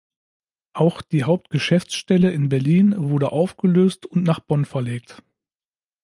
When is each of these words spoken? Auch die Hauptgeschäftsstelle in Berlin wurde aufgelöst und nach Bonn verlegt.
Auch 0.73 1.03
die 1.03 1.25
Hauptgeschäftsstelle 1.25 2.31
in 2.31 2.49
Berlin 2.49 3.09
wurde 3.11 3.31
aufgelöst 3.31 4.07
und 4.07 4.23
nach 4.23 4.39
Bonn 4.39 4.65
verlegt. 4.65 5.21